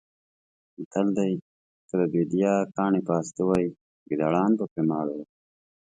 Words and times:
متل 0.77 1.07
دی: 1.17 1.33
که 1.87 1.93
د 1.99 2.01
بېدیا 2.11 2.53
کاڼي 2.75 3.01
پاسته 3.09 3.41
وی 3.49 3.65
ګېدړان 4.07 4.51
به 4.57 4.65
پرې 4.71 4.83
ماړه 4.89 5.13
وی. 5.17 5.25